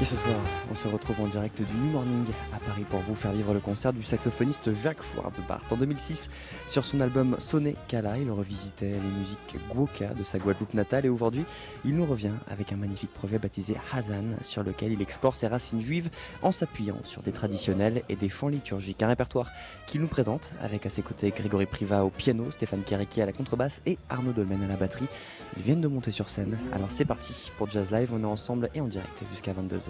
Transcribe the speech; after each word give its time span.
Et 0.00 0.04
ce 0.04 0.14
soir, 0.14 0.36
on 0.70 0.76
se 0.76 0.86
retrouve 0.86 1.20
en 1.22 1.26
direct 1.26 1.60
du 1.60 1.72
New 1.74 1.90
Morning 1.90 2.24
à 2.54 2.60
Paris 2.60 2.84
pour 2.88 3.00
vous 3.00 3.16
faire 3.16 3.32
vivre 3.32 3.52
le 3.52 3.58
concert 3.58 3.92
du 3.92 4.04
saxophoniste 4.04 4.72
Jacques 4.72 5.02
Schwartzbart. 5.02 5.64
En 5.72 5.76
2006, 5.76 6.28
sur 6.68 6.84
son 6.84 7.00
album 7.00 7.34
Sonnet 7.40 7.74
Kala, 7.88 8.16
il 8.16 8.30
revisitait 8.30 8.92
les 8.92 9.18
musiques 9.18 9.56
Gwoka 9.68 10.14
de 10.14 10.22
sa 10.22 10.38
Guadeloupe 10.38 10.74
natale 10.74 11.06
et 11.06 11.08
aujourd'hui, 11.08 11.44
il 11.84 11.96
nous 11.96 12.06
revient 12.06 12.30
avec 12.46 12.72
un 12.72 12.76
magnifique 12.76 13.12
projet 13.12 13.40
baptisé 13.40 13.76
Hazan 13.92 14.36
sur 14.40 14.62
lequel 14.62 14.92
il 14.92 15.02
explore 15.02 15.34
ses 15.34 15.48
racines 15.48 15.80
juives 15.80 16.10
en 16.42 16.52
s'appuyant 16.52 16.98
sur 17.02 17.22
des 17.22 17.32
traditionnels 17.32 18.04
et 18.08 18.14
des 18.14 18.28
chants 18.28 18.46
liturgiques. 18.46 19.02
Un 19.02 19.08
répertoire 19.08 19.50
qu'il 19.88 20.00
nous 20.00 20.06
présente 20.06 20.54
avec 20.60 20.86
à 20.86 20.90
ses 20.90 21.02
côtés 21.02 21.32
Grégory 21.32 21.66
Priva 21.66 22.04
au 22.04 22.10
piano, 22.10 22.52
Stéphane 22.52 22.84
Kereki 22.84 23.20
à 23.20 23.26
la 23.26 23.32
contrebasse 23.32 23.82
et 23.84 23.98
Arnaud 24.10 24.32
Dolmen 24.32 24.62
à 24.62 24.68
la 24.68 24.76
batterie. 24.76 25.08
Ils 25.56 25.64
viennent 25.64 25.80
de 25.80 25.88
monter 25.88 26.12
sur 26.12 26.28
scène. 26.28 26.56
Alors 26.72 26.92
c'est 26.92 27.04
parti 27.04 27.50
pour 27.58 27.68
Jazz 27.68 27.90
Live, 27.90 28.10
on 28.12 28.22
est 28.22 28.26
ensemble 28.26 28.70
et 28.76 28.80
en 28.80 28.86
direct 28.86 29.24
jusqu'à 29.32 29.52
22h. 29.52 29.87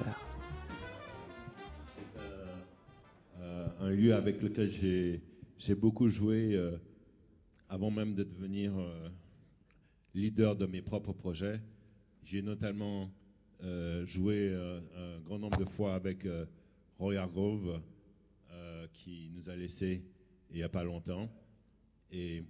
C'est 1.80 2.01
un, 2.19 3.43
euh, 3.43 3.69
un 3.80 3.91
lieu 3.91 4.15
avec 4.15 4.43
lequel 4.43 4.70
j'ai 4.70 5.75
beaucoup 5.75 6.09
joué 6.09 6.55
euh, 6.55 6.79
avant 7.69 7.91
même 7.91 8.15
de 8.15 8.25
devenir 8.25 8.79
euh, 8.79 9.09
leader 10.15 10.56
de 10.56 10.66
mes 10.66 10.83
propres 10.83 11.12
projets. 11.12 11.61
J'ai 12.25 12.42
notamment 12.42 13.11
euh, 13.62 14.06
joué 14.06 14.51
euh, 14.51 14.80
un 14.97 15.20
grand 15.20 15.39
nombre 15.39 15.59
de 15.59 15.65
fois 15.65 15.95
avec 15.95 16.25
euh, 16.27 16.47
Roy 16.98 17.17
Hargrove, 17.17 17.80
euh, 18.51 18.86
qui 18.92 19.30
nous 19.34 19.48
a 19.51 19.56
laissés 19.56 20.05
il 20.51 20.56
n'y 20.56 20.62
a 20.62 20.69
pas 20.69 20.84
longtemps. 20.84 21.30
Et 22.11 22.45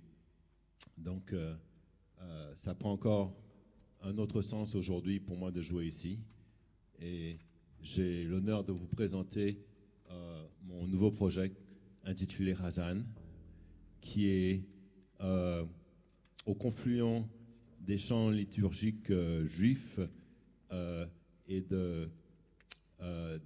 donc, 0.97 1.33
euh, 1.33 1.55
euh, 2.21 2.53
ça 2.55 2.75
prend 2.75 2.93
encore 2.93 3.35
un 4.03 4.19
autre 4.19 4.43
sens 4.43 4.75
aujourd'hui 4.75 5.19
pour 5.19 5.37
moi 5.37 5.51
de 5.51 5.61
jouer 5.63 5.87
ici. 5.87 6.21
Et 7.01 7.39
j'ai 7.81 8.25
l'honneur 8.25 8.65
de 8.65 8.73
vous 8.73 8.87
présenter 8.89 9.61
euh, 10.11 10.47
mon 10.65 10.87
nouveau 10.87 11.11
projet 11.11 11.53
intitulé 12.05 12.53
Razan, 12.53 13.03
qui 14.01 14.29
est 14.29 14.65
euh, 15.21 15.65
au 16.45 16.55
confluent 16.55 17.23
des 17.81 17.99
chants 17.99 18.31
liturgiques 18.31 19.11
euh, 19.11 19.47
juifs 19.47 20.01
et 21.47 21.63
de, 21.63 22.11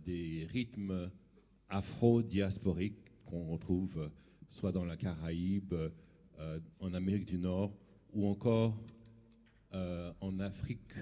des 0.04 0.48
rythmes 0.50 1.08
afro-diasporiques 1.68 3.12
qu'on 3.26 3.44
retrouve 3.44 4.10
soit 4.48 4.72
dans 4.72 4.84
la 4.84 4.96
Caraïbe, 4.96 5.72
en 6.80 6.94
Amérique 6.94 7.26
du 7.26 7.38
Nord, 7.38 7.72
ou 8.12 8.26
encore 8.26 8.76
en 9.72 10.40
Afrique 10.40 10.96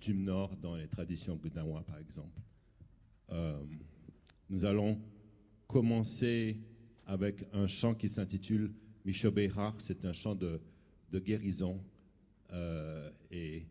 du 0.00 0.14
Nord, 0.14 0.56
dans 0.56 0.76
les 0.76 0.88
traditions 0.88 1.36
gnawa, 1.36 1.82
par 1.84 1.98
exemple. 1.98 2.40
Euh, 3.30 3.62
nous 4.48 4.64
allons 4.64 5.00
commencer 5.66 6.60
avec 7.06 7.46
un 7.52 7.66
chant 7.66 7.94
qui 7.94 8.08
s'intitule 8.08 8.72
Mishobeha. 9.04 9.74
C'est 9.78 10.04
un 10.04 10.12
chant 10.12 10.34
de, 10.34 10.60
de 11.10 11.18
guérison. 11.18 11.80
Euh, 12.52 13.10
et 13.30 13.66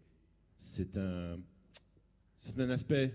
c'est 0.55 0.97
un, 0.97 1.39
c'est 2.39 2.59
un 2.59 2.69
aspect 2.69 3.13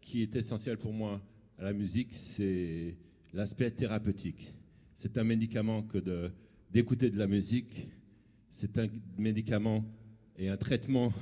qui 0.00 0.22
est 0.22 0.34
essentiel 0.36 0.78
pour 0.78 0.92
moi 0.92 1.20
à 1.58 1.64
la 1.64 1.72
musique, 1.72 2.14
c'est 2.14 2.96
l'aspect 3.32 3.70
thérapeutique. 3.70 4.54
C'est 4.94 5.18
un 5.18 5.24
médicament 5.24 5.82
que 5.82 5.98
de, 5.98 6.30
d'écouter 6.70 7.10
de 7.10 7.18
la 7.18 7.26
musique. 7.26 7.88
C'est 8.50 8.78
un 8.78 8.88
médicament 9.16 9.84
et 10.36 10.48
un 10.48 10.56
traitement 10.56 11.12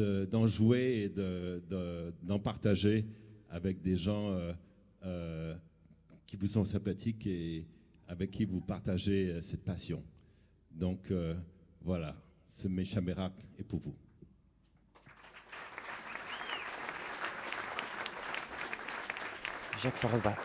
de- 0.00 0.24
d'en 0.32 0.46
jouer 0.46 0.84
et 1.04 1.08
de- 1.08 1.62
de- 1.68 2.12
d'en 2.22 2.38
partager 2.38 3.04
avec 3.50 3.82
des 3.82 3.96
gens 3.96 4.30
euh, 4.30 4.52
euh, 5.04 5.54
qui 6.26 6.36
vous 6.36 6.46
sont 6.46 6.64
sympathiques 6.64 7.26
et 7.26 7.66
avec 8.08 8.30
qui 8.30 8.44
vous 8.44 8.60
partagez 8.60 9.20
euh, 9.30 9.40
cette 9.40 9.64
passion. 9.64 10.02
Donc 10.72 11.12
voilà, 11.82 12.14
ce 12.48 12.68
Meshamerak 12.68 13.32
est 13.58 13.64
pour 13.64 13.80
vous. 13.80 13.96
Jacques 19.82 19.96
Schwartzbart 19.96 20.38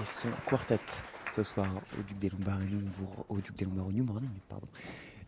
et 0.00 0.04
son 0.04 0.30
quartet 0.48 0.78
ce 1.34 1.42
soir 1.42 1.68
au 1.98 2.02
Duc 2.02 2.18
des 2.18 2.30
Lombards 2.30 2.62
et 2.62 2.66
nous 2.66 2.82
au 3.28 3.40
Duc 3.40 3.54
des 3.56 3.64
Lombards 3.66 3.88
au 3.88 3.92
New 3.92 4.04
Morning 4.04 4.30
pardon 4.48 4.66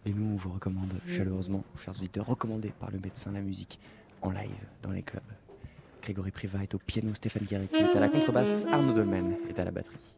et 0.07 0.13
nous 0.13 0.35
on 0.35 0.37
vous 0.37 0.53
recommande 0.53 0.93
chaleureusement 1.07 1.65
chers 1.77 1.95
auditeurs 1.97 2.27
recommandé 2.27 2.73
par 2.79 2.91
le 2.91 2.99
médecin 2.99 3.33
la 3.33 3.41
musique 3.41 3.79
en 4.23 4.31
live 4.31 4.51
dans 4.83 4.91
les 4.91 5.03
clubs. 5.03 5.23
Grégory 6.03 6.31
Priva 6.31 6.63
est 6.63 6.75
au 6.75 6.79
piano 6.79 7.13
Stéphane 7.15 7.45
Guérecki 7.45 7.77
est 7.77 7.97
à 7.97 8.01
la 8.01 8.09
contrebasse 8.09 8.67
Arnaud 8.67 8.95
Dolmen 8.95 9.37
est 9.49 9.59
à 9.59 9.65
la 9.65 9.71
batterie 9.71 10.15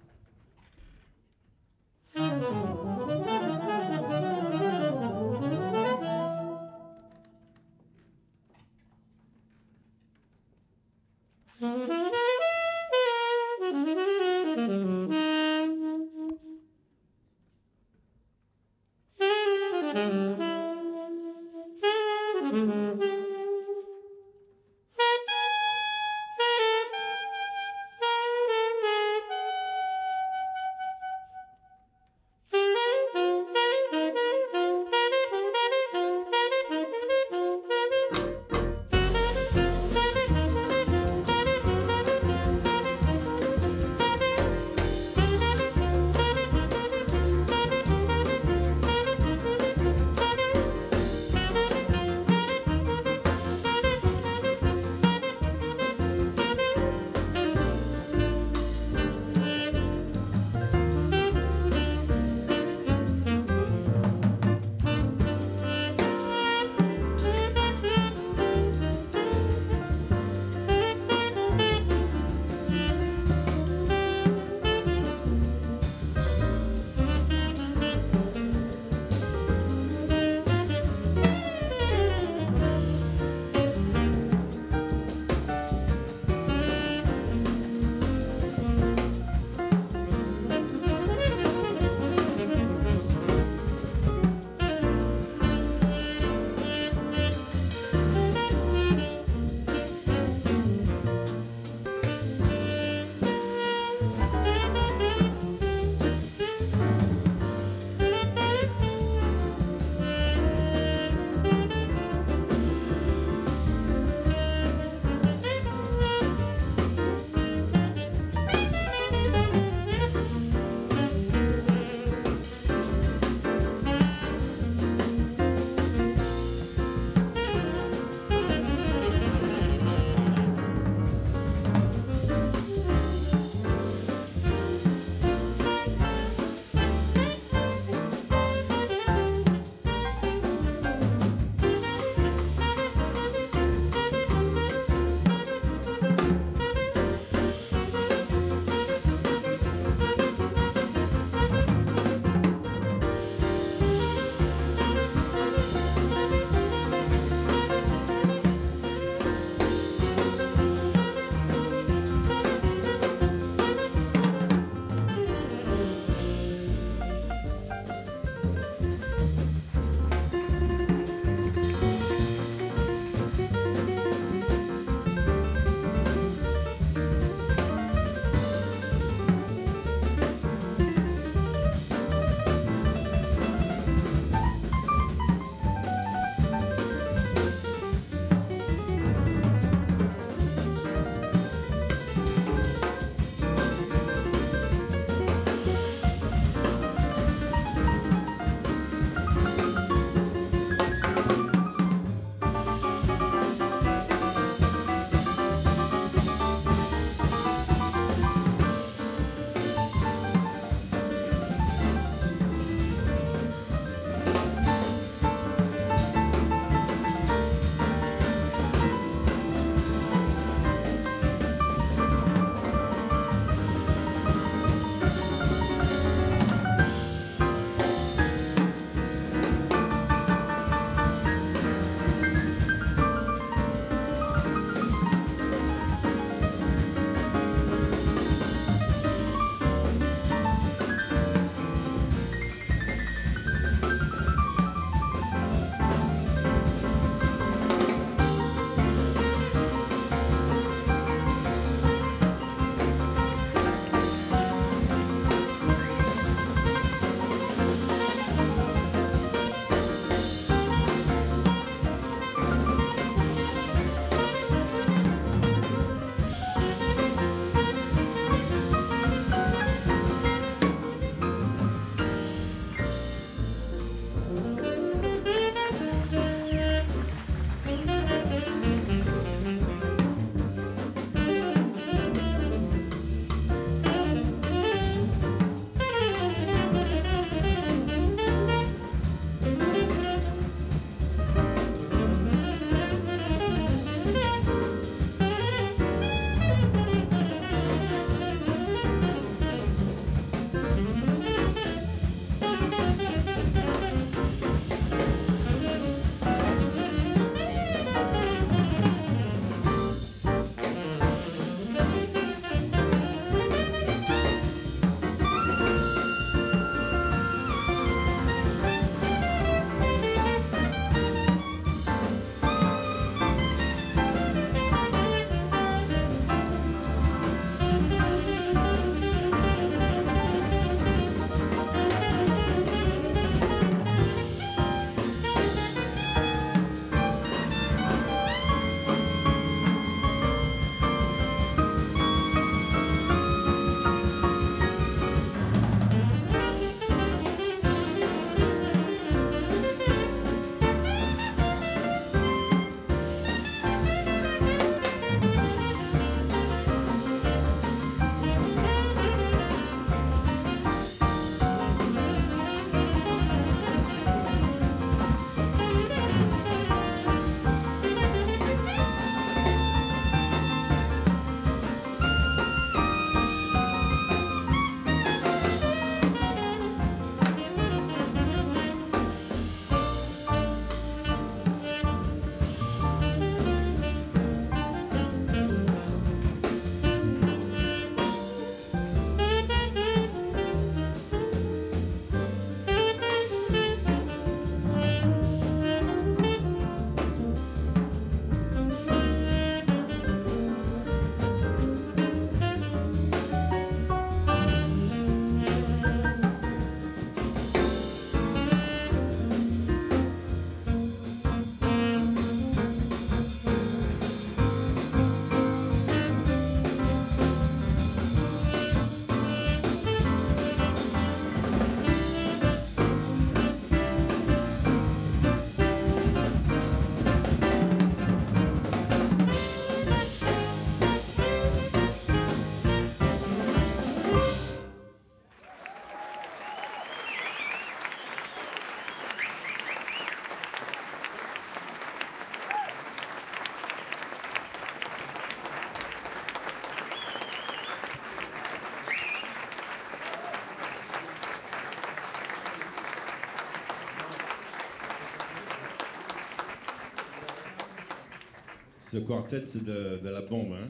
ce 458.92 458.98
quartet, 458.98 459.42
c'est 459.46 459.64
de, 459.64 460.06
la 460.06 460.20
bombe. 460.20 460.52
Hein. 460.52 460.68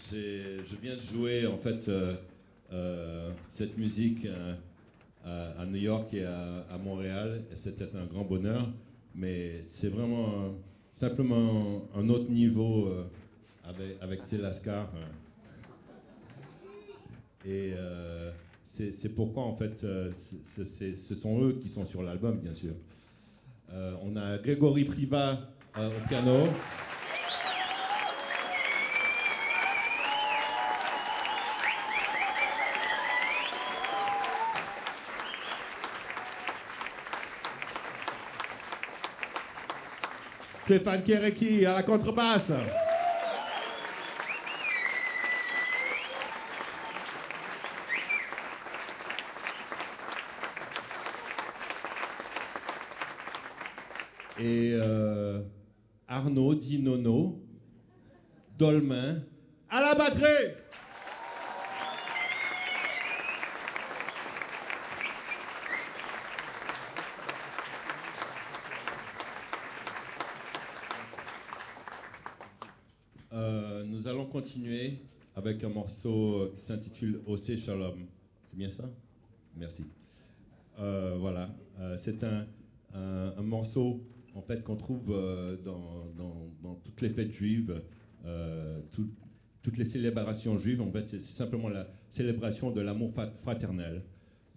Je 0.00 0.76
viens 0.80 0.94
de 0.94 1.00
jouer 1.00 1.48
en 1.48 1.58
fait 1.58 1.88
euh, 1.88 2.14
euh, 2.72 3.32
cette 3.48 3.76
musique 3.76 4.24
euh, 4.24 4.54
à, 5.58 5.66
New 5.66 5.80
York 5.80 6.14
et 6.14 6.24
à, 6.24 6.78
Montréal. 6.80 7.42
Et 7.52 7.56
c'était 7.56 7.88
un 7.96 8.06
grand 8.06 8.22
bonheur. 8.22 8.70
Mais 9.16 9.62
c'est 9.66 9.88
vraiment 9.88 10.54
simplement 10.92 11.82
un 11.96 12.08
autre 12.08 12.30
niveau 12.30 12.88
avec, 13.64 14.00
avec 14.00 14.22
ces 14.22 14.38
Lascar. 14.38 14.92
euh. 17.46 18.30
Et 18.84 18.92
c'est 18.92 19.12
pourquoi 19.16 19.42
en 19.42 19.56
fait 19.56 19.76
ce 19.76 21.14
sont 21.16 21.42
eux 21.42 21.58
qui 21.60 21.68
sont 21.68 21.84
sur 21.84 22.04
l'album, 22.04 22.38
bien 22.38 22.54
sûr. 22.54 22.74
Euh, 23.72 23.94
on 24.02 24.16
a 24.16 24.38
Grégory 24.38 24.84
Privat 24.84 25.38
euh, 25.78 25.88
au 25.88 26.08
piano. 26.08 26.48
Stéphane 40.66 41.04
Kéréki 41.04 41.64
à 41.64 41.74
la 41.74 41.82
contrebasse. 41.84 42.50
Et 54.38 54.72
euh, 54.74 55.40
Nono, 56.78 57.38
Dolmain, 58.58 59.22
à 59.68 59.80
la 59.82 59.94
batterie. 59.94 60.52
Euh, 73.32 73.84
nous 73.84 74.06
allons 74.08 74.26
continuer 74.26 74.98
avec 75.34 75.62
un 75.64 75.68
morceau 75.68 76.50
qui 76.54 76.60
s'intitule 76.60 77.20
Océ 77.26 77.56
Shalom. 77.56 78.06
C'est 78.44 78.56
bien 78.56 78.70
ça? 78.70 78.84
Merci. 79.56 79.86
Euh, 80.78 81.16
voilà, 81.18 81.48
Euh, 81.78 81.94
c'est 81.98 82.24
un- 82.24 82.46
un 82.94 83.42
morceau 83.42 84.00
en 84.36 84.42
fait 84.42 84.62
qu'on 84.62 84.76
trouve 84.76 85.10
euh, 85.10 85.56
dans, 85.56 86.76
toutes 86.84 87.00
les 87.00 87.08
fêtes 87.10 87.32
juives, 87.32 87.82
euh, 88.24 88.80
tout- 88.92 89.10
toutes 89.62 89.78
les 89.78 89.84
célébrations 89.84 90.58
juives. 90.58 90.80
En 90.80 90.90
fait, 90.92 91.08
c'est 91.08 91.20
simplement 91.20 91.68
la 91.68 91.88
célébration 92.10 92.70
de 92.70 92.80
l'amour 92.80 93.12
fraternel. 93.38 94.02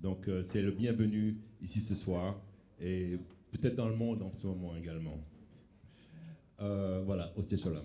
Donc, 0.02 0.28
euh, 0.28 0.44
c'est 0.44 0.62
le 0.62 0.72
bienvenu 0.72 1.38
ici 1.62 1.80
ce 1.80 1.96
soir 1.96 2.40
et 2.80 3.18
peut-être 3.52 3.76
dans 3.76 3.90
le 3.90 3.96
monde 3.96 4.22
en 4.22 4.32
ce 4.32 4.46
moment 4.48 4.76
également. 4.76 5.18
Voilà, 6.60 7.32
Océ 7.38 7.58
Shalom. 7.58 7.84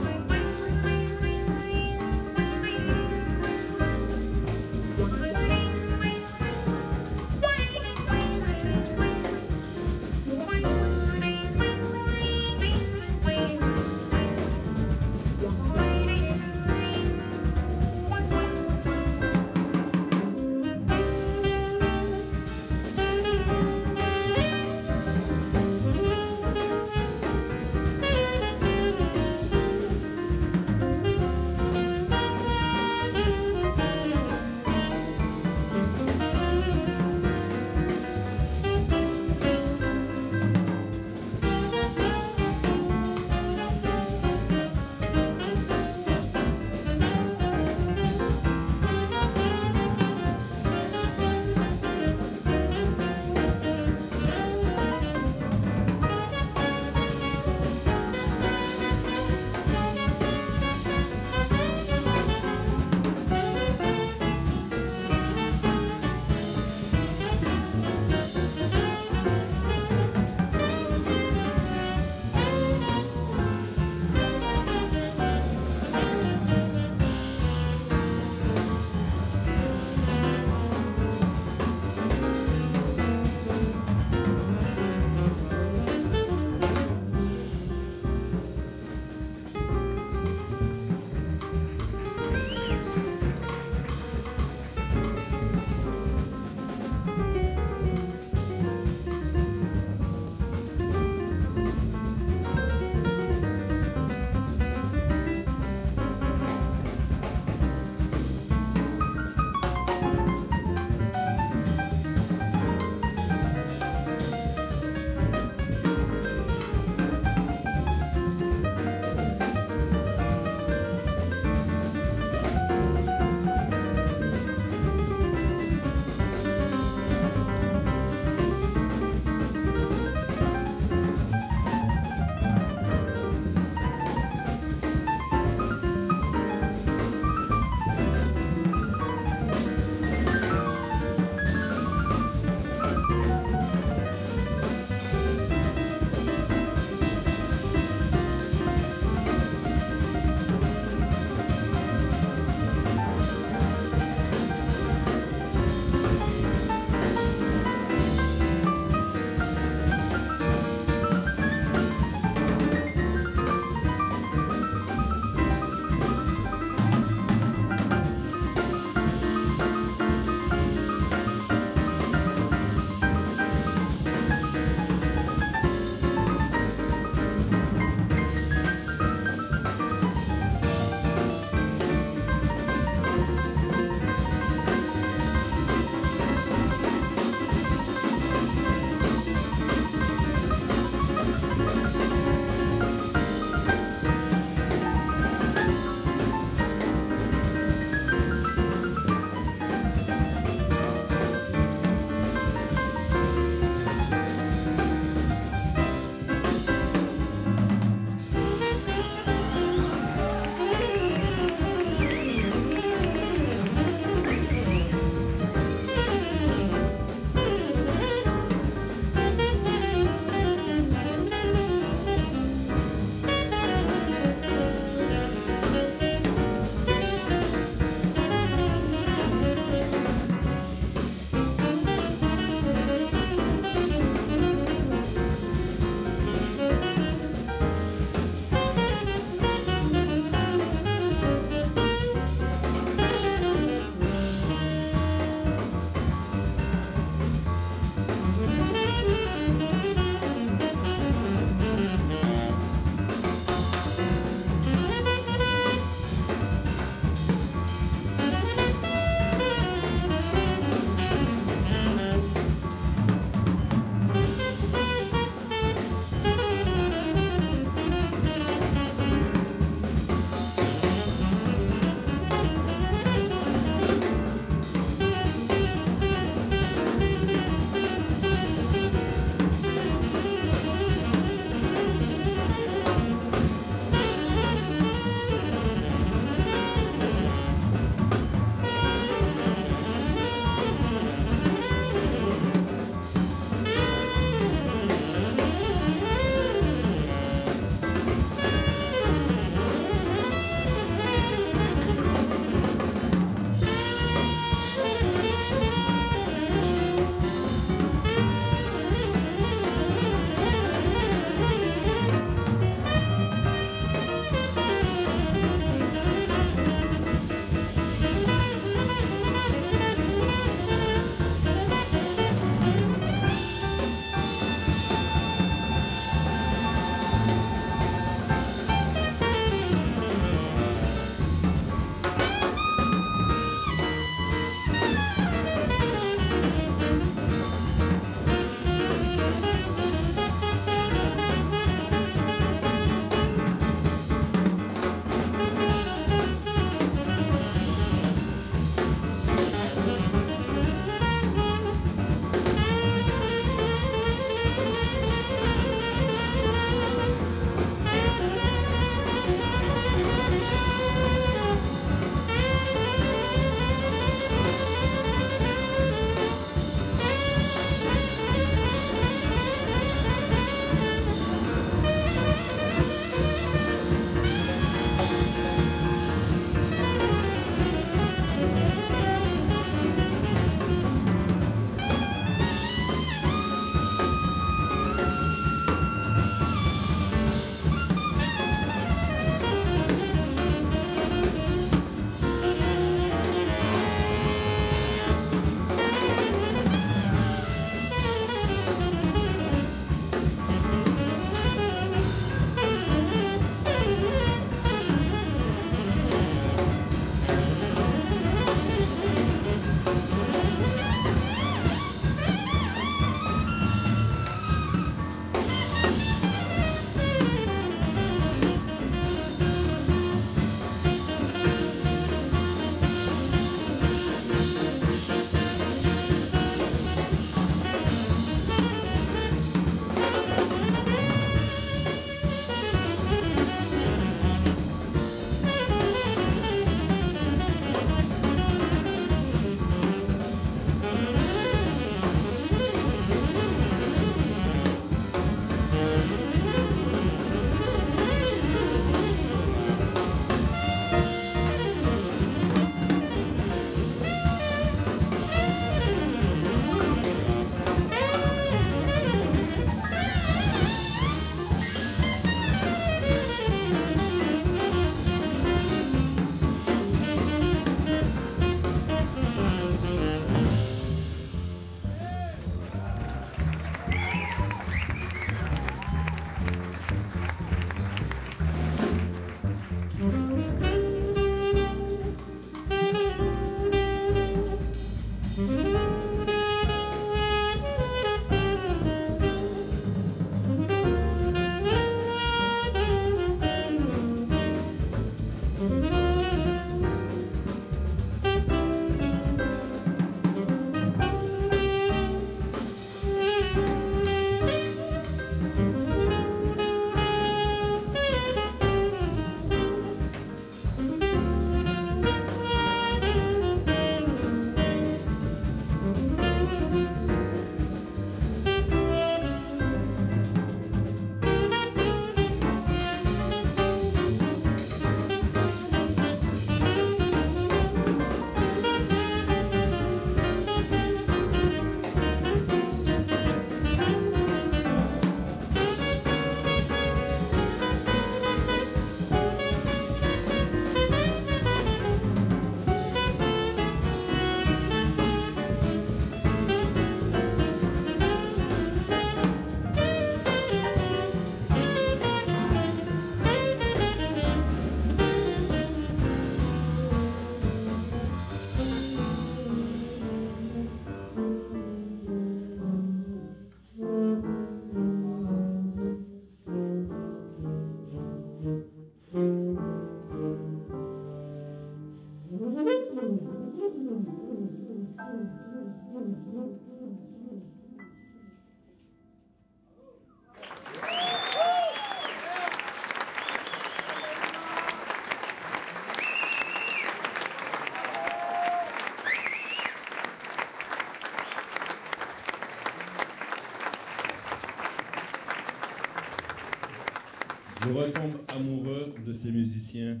Retombe 597.76 598.16
amoureux 598.28 598.94
de 599.06 599.12
ces 599.12 599.30
musiciens 599.30 600.00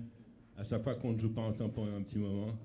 à 0.56 0.64
chaque 0.64 0.82
fois 0.82 0.94
qu'on 0.94 1.16
joue 1.18 1.32
pas 1.32 1.42
ensemble 1.42 1.74
pendant 1.74 1.94
un 1.94 2.02
petit 2.02 2.18
moment. 2.18 2.56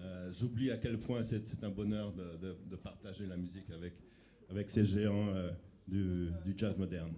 Euh, 0.00 0.30
J'oublie 0.32 0.70
à 0.70 0.76
quel 0.76 0.98
point 0.98 1.22
c'est 1.22 1.42
un 1.64 1.70
bonheur 1.70 2.12
de, 2.12 2.76
partager 2.76 3.26
la 3.26 3.36
musique 3.36 3.64
avec, 4.50 4.68
ces 4.70 4.84
géants 4.84 5.28
euh, 5.28 5.50
du, 5.88 6.30
jazz 6.56 6.76
moderne. 6.76 7.12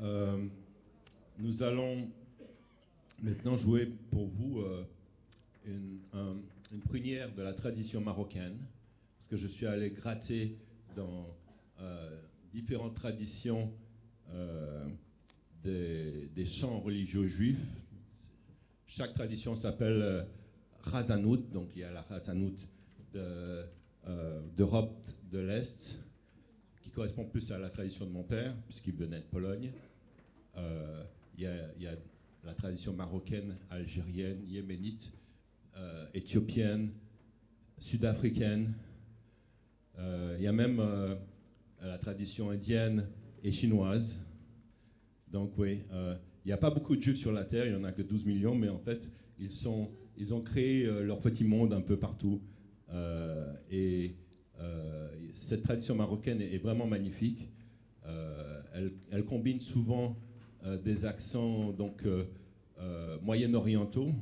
Euh, 0.00 0.46
nous 1.38 1.62
allons 1.62 2.08
maintenant 3.22 3.56
jouer 3.56 3.92
pour 4.10 4.28
vous 4.28 4.62
une, 5.64 5.98
un- 6.12 6.36
une 6.72 6.80
prunière 6.80 7.34
de 7.34 7.42
la 7.42 7.52
tradition 7.52 8.00
marocaine, 8.00 8.58
parce 9.18 9.28
que 9.28 9.36
je 9.36 9.46
suis 9.46 9.66
allé 9.66 9.90
gratter 9.90 10.58
dans 10.96 11.26
euh, 11.80 12.20
différentes 12.52 12.94
traditions 12.94 13.72
euh, 14.32 14.88
des, 15.64 16.46
chants 16.46 16.80
religieux 16.80 17.26
juifs. 17.26 17.56
Chaque 18.86 19.14
tradition 19.14 19.56
s'appelle 19.56 20.02
euh, 20.02 20.22
Razanout, 20.82 21.50
donc 21.52 21.70
il 21.74 21.80
y 21.80 21.84
a 21.84 21.90
la 21.90 22.02
Razanout 22.02 22.54
euh, 23.16 23.64
d'Europe 24.54 25.08
de 25.32 25.38
l'Est, 25.38 26.04
qui 26.82 26.90
correspond 26.90 27.24
plus 27.24 27.50
à 27.50 27.58
la 27.58 27.70
tradition 27.70 28.04
de 28.04 28.10
mon 28.10 28.24
père, 28.24 28.54
puisqu'il 28.66 28.94
venait 28.94 29.20
de 29.20 29.24
Pologne. 29.24 29.72
Il 30.56 31.42
y 31.42 31.46
a 31.46 31.96
la 32.44 32.54
tradition 32.54 32.92
marocaine, 32.92 33.56
algérienne, 33.70 34.44
yéménite, 34.46 35.14
euh, 35.76 36.06
éthiopienne, 36.14 36.90
sud-africaine. 37.78 38.74
Euh, 39.98 40.36
il 40.38 40.44
y 40.44 40.46
a 40.46 40.52
même 40.52 40.78
euh, 40.78 41.16
la 41.82 41.98
tradition 41.98 42.50
indienne 42.50 43.08
et 43.42 43.50
chinoise. 43.50 44.20
Donc 45.32 45.58
oui, 45.58 45.80
il 45.90 46.46
n'y 46.46 46.52
a 46.52 46.56
pas 46.56 46.70
beaucoup 46.70 46.94
de 46.94 47.02
juifs 47.02 47.18
sur 47.18 47.32
la 47.32 47.44
Terre, 47.44 47.66
il 47.66 47.72
n'y 47.72 47.78
en 47.78 47.82
a 47.82 47.90
que 47.90 48.02
12 48.02 48.24
millions, 48.24 48.54
mais 48.54 48.68
en 48.68 48.78
fait, 48.78 49.12
ils, 49.40 49.68
ont 49.68 50.40
créé 50.42 50.84
leur 51.02 51.18
petit 51.18 51.44
monde 51.44 51.72
un 51.72 51.80
peu 51.80 51.96
partout. 51.96 52.40
Et 53.68 54.14
cette 55.34 55.64
tradition 55.64 55.96
marocaine 55.96 56.40
est, 56.40 56.58
vraiment 56.58 56.86
magnifique. 56.86 57.50
Elle, 58.74 59.24
combine 59.24 59.58
souvent 59.58 60.16
des 60.84 61.04
accents 61.04 61.72
donc 61.72 62.04
moyen-orientaux, 63.20 64.12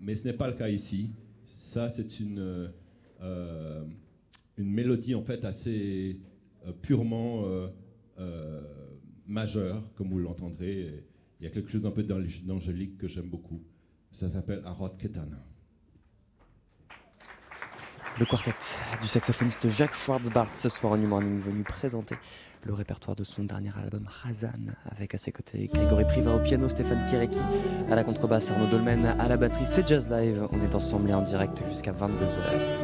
mais 0.00 0.14
ce 0.16 0.28
n'est 0.28 0.34
pas 0.34 0.48
le 0.48 0.54
cas 0.54 0.68
ici. 0.68 1.12
Ça, 1.46 1.88
c'est 1.88 2.20
une, 2.20 2.70
euh, 3.20 3.84
une 4.56 4.70
mélodie 4.70 5.14
en 5.14 5.22
fait 5.22 5.44
assez 5.44 6.18
euh, 6.66 6.72
purement 6.72 7.44
euh, 7.44 7.68
euh, 8.18 8.62
majeure, 9.26 9.82
comme 9.94 10.08
vous 10.08 10.18
l'entendrez. 10.18 11.04
Il 11.40 11.44
y 11.44 11.46
a 11.46 11.50
quelque 11.50 11.70
chose 11.70 11.82
d'un 11.82 11.90
peu 11.90 12.02
d'ang- 12.02 12.20
d'angélique 12.44 12.98
que 12.98 13.08
j'aime 13.08 13.28
beaucoup. 13.28 13.62
Ça 14.10 14.28
s'appelle 14.28 14.62
Arot 14.64 14.90
Ketana. 14.90 15.42
Le 18.18 18.26
quartet 18.26 18.52
du 19.00 19.06
saxophoniste 19.06 19.68
Jacques 19.70 19.94
Schwartzbart 19.94 20.54
ce 20.54 20.68
soir 20.68 20.92
au 20.92 20.96
New 20.98 21.06
Morning 21.08 21.38
venu 21.40 21.62
présenter 21.62 22.16
le 22.64 22.74
répertoire 22.74 23.16
de 23.16 23.24
son 23.24 23.44
dernier 23.44 23.70
album 23.82 24.06
Razan 24.06 24.48
avec 24.84 25.14
à 25.14 25.18
ses 25.18 25.32
côtés 25.32 25.70
Grégory 25.72 26.04
Priva 26.04 26.34
au 26.34 26.40
piano, 26.40 26.68
Stéphane 26.68 27.06
Kéréki 27.10 27.40
à 27.90 27.94
la 27.94 28.04
contrebasse, 28.04 28.50
Arnaud 28.50 28.66
Dolmen 28.66 29.06
à 29.18 29.28
la 29.28 29.36
batterie, 29.36 29.66
c'est 29.66 29.86
Jazz 29.86 30.08
Live. 30.10 30.46
On 30.52 30.62
est 30.62 30.74
ensemble 30.74 31.10
et 31.10 31.14
en 31.14 31.22
direct 31.22 31.62
jusqu'à 31.68 31.92
22h. 31.92 32.79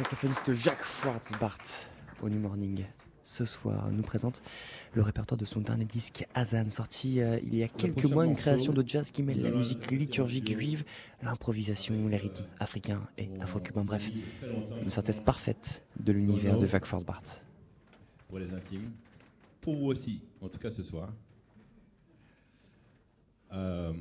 Saxophoniste 0.00 0.54
Jacques 0.54 0.82
Schwartzbart 0.82 1.60
au 2.22 2.30
New 2.30 2.40
Morning 2.40 2.86
ce 3.22 3.44
soir 3.44 3.92
nous 3.92 4.02
présente 4.02 4.40
le 4.94 5.02
répertoire 5.02 5.36
de 5.36 5.44
son 5.44 5.60
dernier 5.60 5.84
disque 5.84 6.26
Azan, 6.32 6.70
sorti 6.70 7.20
euh, 7.20 7.38
il 7.42 7.54
y 7.54 7.62
a 7.62 7.68
quelques 7.68 8.06
mois, 8.06 8.24
une 8.24 8.34
création 8.34 8.72
de 8.72 8.82
jazz 8.86 9.10
qui 9.10 9.22
mêle 9.22 9.42
la 9.42 9.50
musique 9.50 9.90
liturgique 9.90 10.50
juive, 10.50 10.84
l'improvisation, 11.22 12.08
les 12.08 12.16
rythmes 12.16 12.46
africains 12.60 13.06
et 13.18 13.28
afro-cubains, 13.42 13.84
bref, 13.84 14.10
une 14.82 14.88
synthèse 14.88 15.20
parfaite 15.20 15.84
de 15.98 16.12
l'univers 16.12 16.58
de 16.58 16.64
Jacques 16.64 16.86
Schwartzbart. 16.86 17.22
pour 18.26 18.38
les 18.38 18.54
intimes. 18.54 18.92
Pour 19.60 19.76
vous 19.76 19.88
aussi, 19.88 20.22
en 20.40 20.48
tout 20.48 20.58
cas 20.58 20.70
ce 20.70 20.82
soir. 20.82 21.12
Euh, 23.52 23.92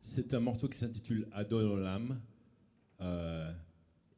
c'est 0.00 0.32
un 0.32 0.38
morceau 0.40 0.68
qui 0.68 0.78
s'intitule 0.78 1.26
Adonolam. 1.32 2.20
Euh, 3.00 3.52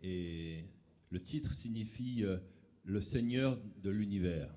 et 0.07 0.65
le 1.11 1.21
titre 1.21 1.53
signifie 1.53 2.23
euh, 2.25 2.37
le 2.85 3.01
Seigneur 3.01 3.59
de 3.83 3.91
l'univers. 3.91 4.49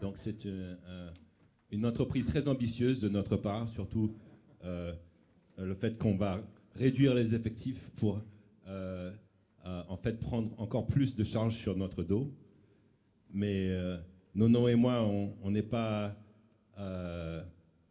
Donc 0.00 0.18
c'est 0.18 0.44
une, 0.44 0.76
un- 0.88 1.12
une 1.70 1.86
entreprise 1.86 2.26
très 2.26 2.48
ambitieuse 2.48 3.00
de 3.00 3.08
notre 3.08 3.36
part, 3.36 3.68
surtout 3.68 4.14
euh, 4.64 4.92
le 5.58 5.74
fait 5.74 5.96
qu'on 5.96 6.16
va 6.16 6.40
réduire 6.74 7.14
les 7.14 7.34
effectifs 7.34 7.90
pour 7.96 8.20
euh, 8.66 9.12
euh, 9.64 9.82
en 9.88 9.96
fait 9.96 10.18
prendre 10.18 10.50
encore 10.60 10.86
plus 10.86 11.14
de 11.16 11.24
charges 11.24 11.54
sur 11.56 11.76
notre 11.76 12.02
dos. 12.02 12.30
Mais 13.32 13.68
euh, 13.70 13.96
Nono 14.34 14.68
et 14.68 14.74
moi, 14.74 15.02
on 15.42 15.50
n'est 15.50 15.62
pas 15.62 16.14
euh, 16.78 17.42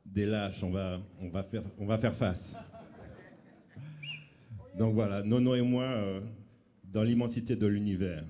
des 0.06 0.26
lâches, 0.26 0.64
on 0.64 0.72
va, 0.72 1.02
on, 1.22 1.30
va 1.30 1.44
faire, 1.44 1.64
on 1.80 1.86
va 1.86 1.98
faire 1.98 2.14
face. 2.16 2.56
Donc 4.78 4.94
voilà, 4.94 5.24
Nono 5.24 5.56
et 5.56 5.62
moi, 5.62 5.84
euh, 5.86 6.22
dans 6.91 7.04
l'immensité 7.04 7.56
de 7.56 7.67
l'univers. 7.67 8.25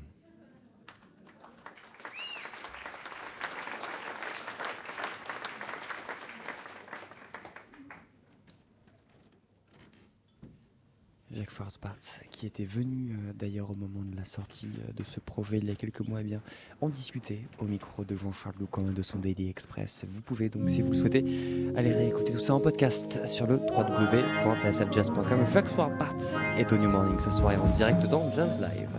Jacques 11.33 11.51
Schwarzbart, 11.51 11.99
qui 12.29 12.45
était 12.45 12.65
venu 12.65 13.11
euh, 13.13 13.33
d'ailleurs 13.33 13.71
au 13.71 13.75
moment 13.75 14.01
de 14.03 14.15
la 14.17 14.25
sortie 14.25 14.69
euh, 14.79 14.91
de 14.93 15.03
ce 15.03 15.19
projet 15.19 15.59
il 15.59 15.65
y 15.65 15.71
a 15.71 15.75
quelques 15.75 16.01
mois, 16.01 16.21
eh 16.21 16.23
bien, 16.23 16.41
en 16.81 16.89
discuter 16.89 17.47
au 17.59 17.65
micro 17.65 18.03
de 18.03 18.15
Jean-Charles 18.15 18.55
Loucan 18.59 18.87
et 18.89 18.93
de 18.93 19.01
son 19.01 19.19
Daily 19.19 19.49
Express. 19.49 20.05
Vous 20.07 20.21
pouvez 20.21 20.49
donc, 20.49 20.69
si 20.69 20.81
vous 20.81 20.91
le 20.91 20.97
souhaitez, 20.97 21.23
aller 21.75 21.93
réécouter 21.93 22.33
tout 22.33 22.39
ça 22.39 22.55
en 22.55 22.59
podcast 22.59 23.25
sur 23.25 23.47
le 23.47 23.55
www.tsfjazz.com. 23.55 25.45
Jacques 25.51 25.69
Schwarzbart 25.69 26.17
est 26.57 26.71
au 26.73 26.77
New 26.77 26.89
Morning 26.89 27.19
ce 27.19 27.29
soir 27.29 27.53
et 27.53 27.57
en 27.57 27.69
direct 27.71 28.05
dans 28.09 28.31
Jazz 28.33 28.59
Live. 28.59 28.89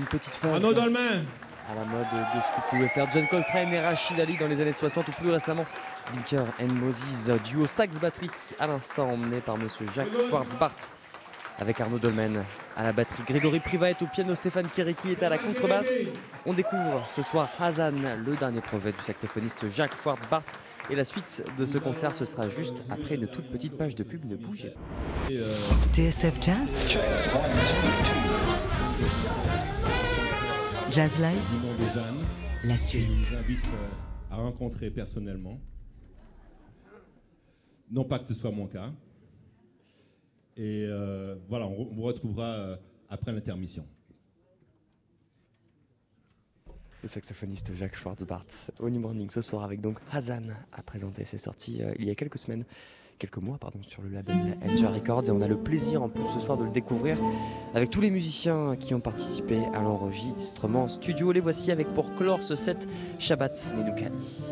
Une 0.00 0.06
petite 0.06 0.34
phase 0.34 0.54
Arnaud 0.54 0.72
Dolmen 0.72 1.26
à 1.70 1.74
la 1.74 1.84
mode 1.84 2.00
de 2.00 2.40
ce 2.40 2.56
que 2.56 2.70
pouvait 2.70 2.88
faire 2.88 3.06
John 3.12 3.26
Coltrane 3.28 3.70
et 3.70 3.80
Rachid 3.80 4.18
Ali 4.18 4.38
dans 4.38 4.48
les 4.48 4.58
années 4.62 4.72
60 4.72 5.06
ou 5.08 5.12
plus 5.12 5.30
récemment 5.30 5.66
Binker 6.14 6.42
and 6.58 6.72
Moses, 6.72 7.30
duo 7.44 7.66
sax-batterie 7.66 8.30
à 8.58 8.66
l'instant 8.66 9.10
emmené 9.10 9.40
par 9.40 9.58
monsieur 9.58 9.84
Jacques 9.94 10.08
Schwartzbart 10.30 10.74
avec 11.58 11.78
Arnaud 11.82 11.98
Dolmen 11.98 12.42
à 12.78 12.82
la 12.82 12.92
batterie, 12.92 13.22
Grégory 13.26 13.60
Privat 13.60 13.90
au 14.00 14.06
piano, 14.06 14.34
Stéphane 14.34 14.68
Kéréki 14.68 15.10
est 15.10 15.22
à 15.22 15.28
la 15.28 15.36
contrebasse. 15.36 15.92
On 16.46 16.54
découvre 16.54 17.04
ce 17.14 17.20
soir 17.20 17.50
Hazan, 17.60 17.92
le 18.24 18.36
dernier 18.36 18.62
projet 18.62 18.92
du 18.92 19.02
saxophoniste 19.02 19.70
Jacques 19.70 19.96
Schwartzbart. 20.00 20.44
Et 20.88 20.96
la 20.96 21.04
suite 21.04 21.44
de 21.58 21.66
ce 21.66 21.76
concert, 21.76 22.14
ce 22.14 22.24
sera 22.24 22.48
juste 22.48 22.84
après 22.90 23.16
une 23.16 23.26
toute 23.26 23.50
petite 23.52 23.76
page 23.76 23.94
de 23.94 24.02
pub. 24.02 24.24
Ne 24.24 24.36
bougez 24.36 24.70
pas. 24.70 24.80
Euh, 25.30 25.54
TSF 25.94 26.40
Jazz 26.40 26.70
Jazz 30.90 31.20
Live, 31.20 31.38
la 32.64 32.74
que 32.74 32.80
je 32.80 32.86
suite. 32.86 33.08
vous 33.08 33.34
invite 33.36 33.64
euh, 33.66 34.32
à 34.32 34.36
rencontrer 34.36 34.90
personnellement. 34.90 35.60
Non 37.90 38.04
pas 38.04 38.18
que 38.18 38.24
ce 38.26 38.34
soit 38.34 38.50
mon 38.50 38.66
cas. 38.66 38.90
Et 40.56 40.84
euh, 40.86 41.36
voilà, 41.48 41.66
on, 41.66 41.82
on 41.90 41.94
vous 41.94 42.02
retrouvera 42.02 42.54
euh, 42.54 42.76
après 43.08 43.32
l'intermission. 43.32 43.86
Le 47.02 47.08
saxophoniste 47.08 47.72
Jacques 47.74 47.96
Schwartzbart 47.96 48.44
au 48.78 48.90
New 48.90 49.00
Morning 49.00 49.30
ce 49.30 49.40
soir 49.40 49.64
avec 49.64 49.80
donc 49.80 49.98
Hazan 50.12 50.42
à 50.72 50.82
présenter. 50.82 51.24
C'est 51.24 51.38
sorti 51.38 51.82
euh, 51.82 51.94
il 51.98 52.06
y 52.06 52.10
a 52.10 52.14
quelques 52.14 52.36
semaines, 52.36 52.64
quelques 53.18 53.38
mois 53.38 53.56
pardon, 53.58 53.80
sur 53.86 54.02
le 54.02 54.10
label 54.10 54.58
Enja 54.68 54.90
Records 54.90 55.24
et 55.26 55.30
on 55.30 55.40
a 55.40 55.48
le 55.48 55.56
plaisir 55.56 56.02
en 56.02 56.10
plus 56.10 56.28
ce 56.28 56.40
soir 56.40 56.58
de 56.58 56.64
le 56.64 56.70
découvrir 56.70 57.16
avec 57.74 57.88
tous 57.88 58.02
les 58.02 58.10
musiciens 58.10 58.76
qui 58.76 58.92
ont 58.92 59.00
participé 59.00 59.58
à 59.72 59.80
l'enregistrement 59.80 60.88
studio. 60.88 61.32
Les 61.32 61.40
voici 61.40 61.72
avec 61.72 61.88
pour 61.94 62.14
clore 62.14 62.42
ce 62.42 62.54
set 62.54 62.86
Shabbat 63.18 63.72
Menoukali. 63.76 64.50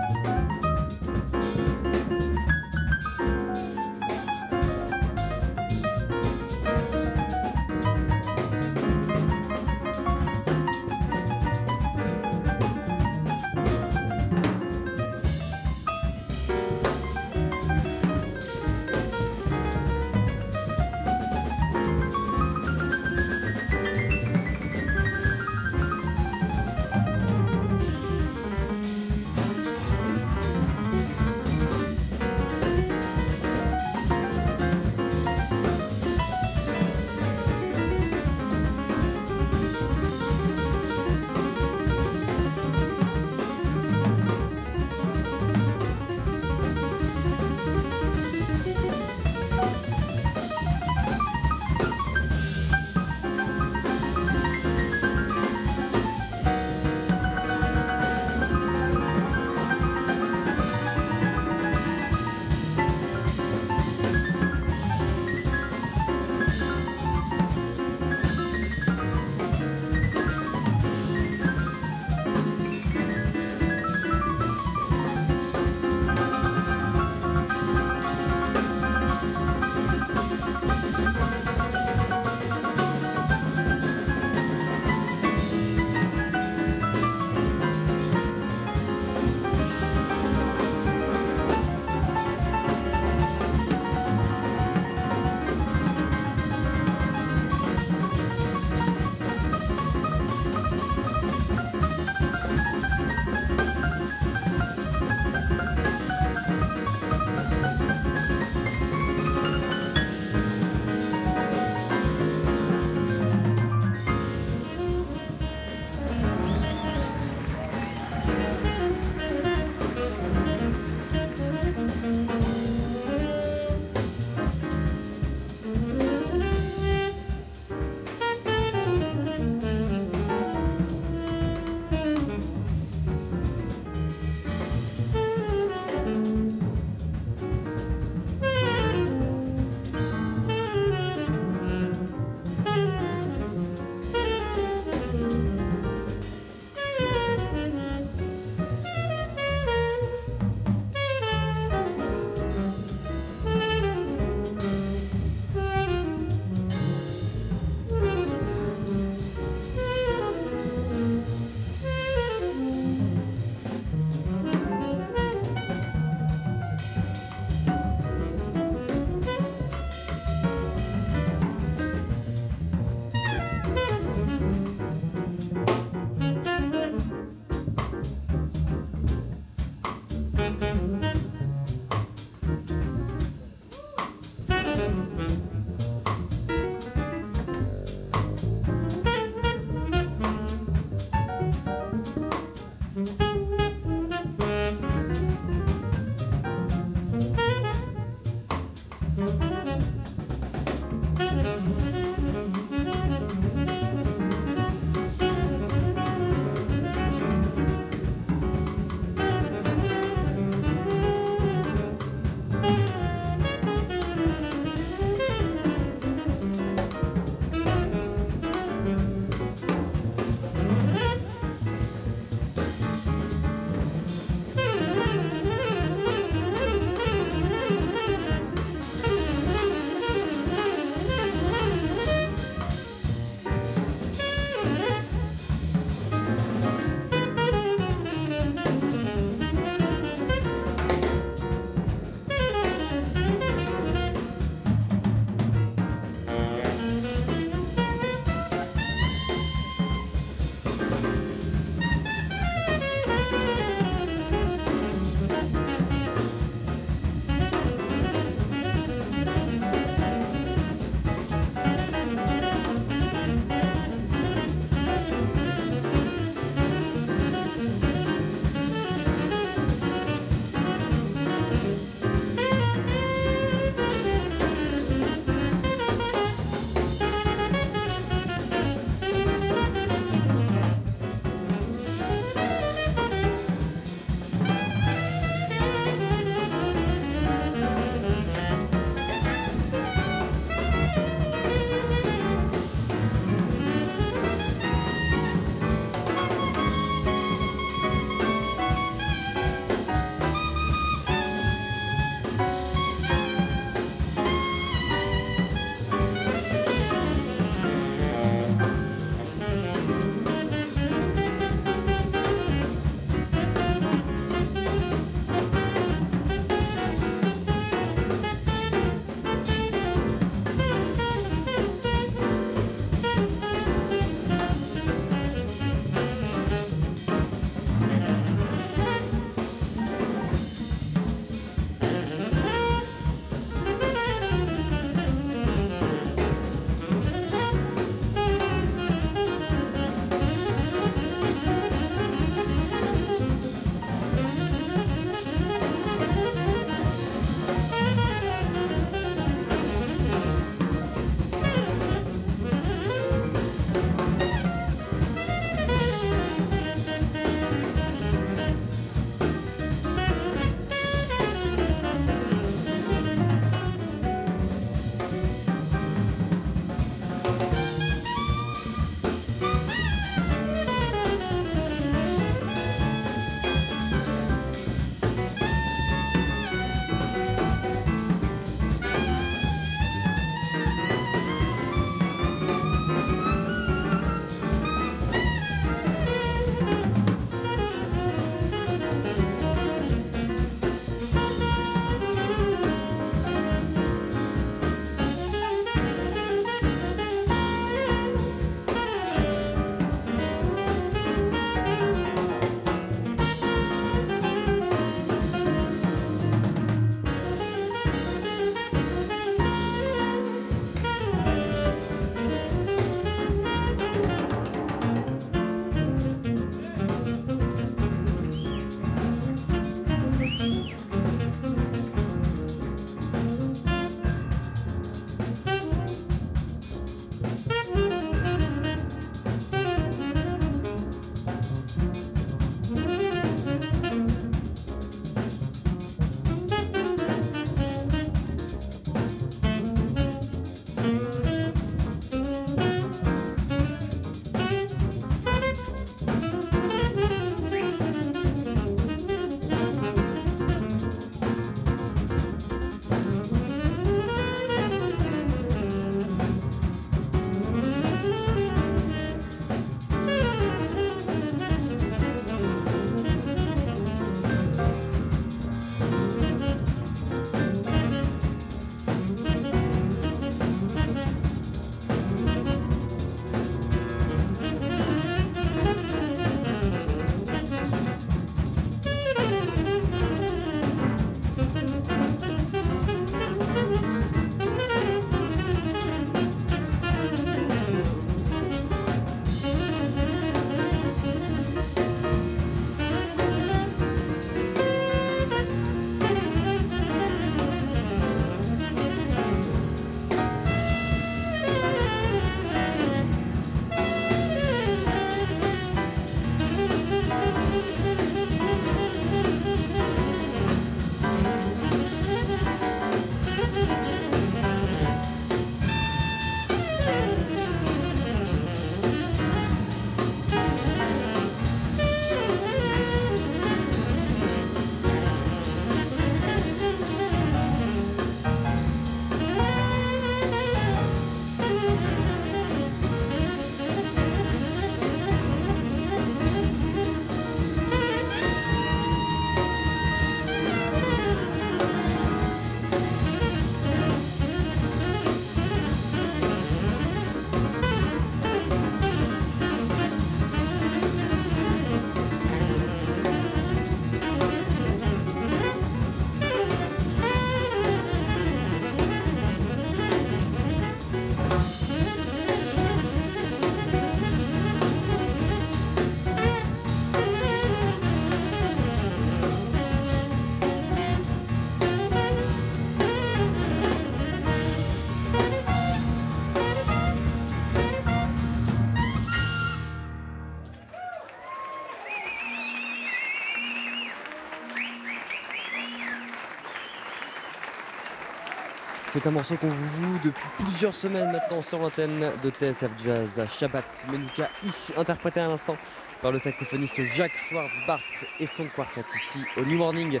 C'est 589.04 589.10
un 589.10 589.12
morceau 589.12 589.36
qu'on 589.36 589.48
vous 589.48 589.82
joue 589.82 589.98
depuis 590.02 590.24
plusieurs 590.38 590.74
semaines 590.74 591.12
maintenant 591.12 591.42
sur 591.42 591.58
l'antenne 591.58 592.10
de 592.22 592.30
TSF 592.30 592.70
Jazz. 592.82 593.20
Shabbat 593.38 593.86
Menuka 593.92 594.30
I, 594.42 594.50
interprété 594.78 595.20
à 595.20 595.28
l'instant 595.28 595.58
par 596.00 596.10
le 596.10 596.18
saxophoniste 596.18 596.82
Jacques 596.84 597.12
Schwartzbart 597.28 597.80
et 598.18 598.24
son 598.24 598.46
quartet 598.46 598.80
ici 598.96 599.22
au 599.36 599.42
New 599.42 599.58
Morning. 599.58 600.00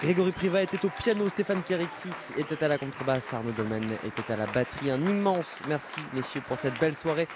Grégory 0.00 0.30
Priva 0.30 0.62
était 0.62 0.84
au 0.84 0.88
piano, 0.88 1.28
Stéphane 1.28 1.64
Kereki 1.64 2.10
était 2.38 2.64
à 2.64 2.68
la 2.68 2.78
contrebasse, 2.78 3.34
Arnaud 3.34 3.50
Dolmen 3.50 3.90
était 4.06 4.32
à 4.32 4.36
la 4.36 4.46
batterie. 4.46 4.92
Un 4.92 5.04
immense 5.04 5.58
merci 5.68 6.00
messieurs 6.12 6.42
pour 6.46 6.56
cette 6.56 6.78
belle 6.78 6.94
soirée 6.94 7.26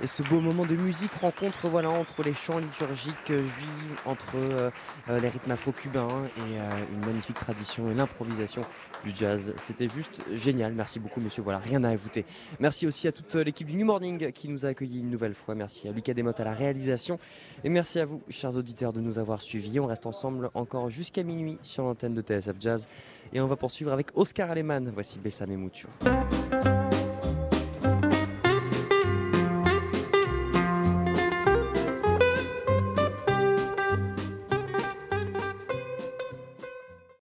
et 0.00 0.06
ce 0.06 0.22
beau 0.22 0.40
moment 0.40 0.64
de 0.64 0.76
musique 0.76 1.12
rencontre 1.20 1.68
voilà 1.68 1.90
entre 1.90 2.22
les 2.22 2.34
chants 2.34 2.58
liturgiques 2.58 3.28
juifs, 3.28 4.02
entre 4.06 4.36
euh, 4.36 4.70
euh, 5.08 5.20
les 5.20 5.28
rythmes 5.28 5.50
afro-cubains 5.50 6.08
et 6.08 6.58
euh, 6.58 6.68
une 6.92 7.06
magnifique 7.06 7.38
tradition 7.38 7.90
et 7.90 7.94
l'improvisation 7.94 8.62
du 9.04 9.12
jazz. 9.14 9.54
C'était 9.56 9.88
juste 9.88 10.22
génial. 10.32 10.72
Merci 10.72 11.00
beaucoup 11.00 11.20
monsieur. 11.20 11.42
Voilà, 11.42 11.58
rien 11.58 11.82
à 11.84 11.90
ajouter. 11.90 12.24
Merci 12.60 12.86
aussi 12.86 13.08
à 13.08 13.12
toute 13.12 13.34
l'équipe 13.34 13.66
du 13.66 13.74
New 13.74 13.86
Morning 13.86 14.32
qui 14.32 14.48
nous 14.48 14.64
a 14.64 14.70
accueillis 14.70 15.00
une 15.00 15.10
nouvelle 15.10 15.34
fois. 15.34 15.54
Merci 15.54 15.88
à 15.88 15.92
Lucas 15.92 16.14
Desmottes 16.14 16.40
à 16.40 16.44
la 16.44 16.54
réalisation 16.54 17.18
et 17.64 17.68
merci 17.68 17.98
à 17.98 18.04
vous 18.04 18.22
chers 18.28 18.56
auditeurs 18.56 18.92
de 18.92 19.00
nous 19.00 19.18
avoir 19.18 19.40
suivis. 19.40 19.80
On 19.80 19.86
reste 19.86 20.06
ensemble 20.06 20.50
encore 20.54 20.90
jusqu'à 20.90 21.22
minuit 21.22 21.58
sur 21.62 21.84
l'antenne 21.84 22.14
de 22.14 22.22
TSF 22.22 22.56
Jazz 22.58 22.88
et 23.32 23.40
on 23.40 23.46
va 23.46 23.56
poursuivre 23.56 23.92
avec 23.92 24.08
Oscar 24.14 24.50
Aleman. 24.50 24.90
Voici 24.94 25.18
Bessam 25.18 25.50
et. 25.50 26.81